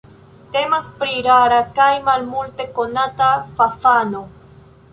[0.53, 4.23] Temas pri rara kaj malmulte konata fazano.